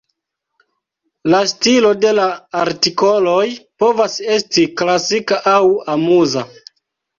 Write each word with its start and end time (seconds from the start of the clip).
La 1.33 1.41
stilo 1.51 1.91
de 2.05 2.13
la 2.21 2.25
artikoloj 2.63 3.45
povas 3.85 4.17
esti 4.39 4.67
"klasika 4.83 5.41
aŭ 5.55 5.63
amuza". 5.97 6.49